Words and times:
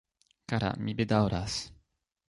Kara, 0.53 0.71
mi 0.87 0.97
bedaŭras... 1.03 1.61